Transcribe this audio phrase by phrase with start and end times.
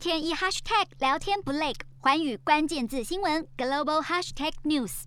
[0.00, 5.02] 天一 hashtag 聊天不累，寰宇关键字新闻 global hashtag news。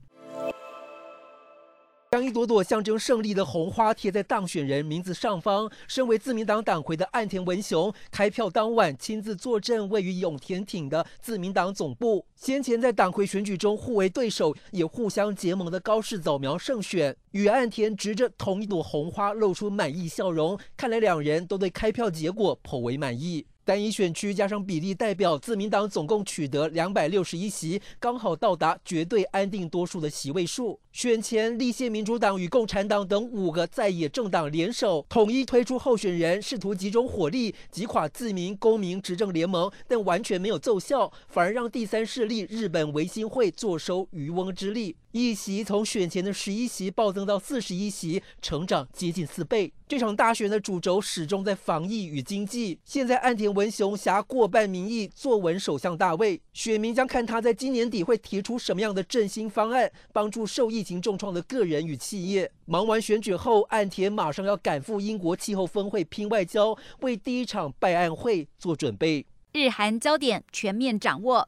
[2.11, 5.67] 将一朵朵象征胜利的红花贴在当选人名字上方。
[5.87, 12.23] 身为自民党党魁的岸田文雄，开票当晚亲自坐镇位于永田町的自民党总部。
[12.35, 20.55] 先前在党魁选举中互为对手，也互相结盟的高市早苗胜选，与岸田执着同一朵红花，露出满意笑容。
[20.77, 23.47] 看来两人都对开票结果颇为满意。
[23.65, 30.77] 单一选区加上比例代表，自民党总共取得两百六十一席，刚好到达绝对安定多数的席位数。
[30.91, 44.97] 选前，立宪民主党与共产党等五个在野政党联手，统一推出候选人，试图集中火力击垮自民公民执政联盟，但完全没有奏效，反而让第三势力日本维新会坐收渔翁之利。
[45.13, 49.71] 议席从选前的十一席暴增到四十一席，成长接近四倍。
[49.87, 52.79] 这场大选的主轴始终在防疫与经济。
[52.83, 62.51] 现在岸田文雄挟过半民意坐稳首相大位，选民将看他在今年底会提出什么样的振兴方案，帮助受疫情重创的个人与企业。
[62.65, 69.27] 忙完选举后，岸田马上要赶赴英国气候峰会拼外交，为第一场拜案会做准备。
[69.51, 71.47] 日韩焦点全面掌握。